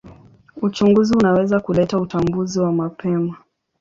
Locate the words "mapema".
2.71-3.37